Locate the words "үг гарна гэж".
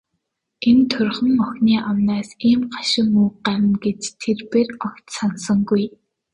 3.23-4.01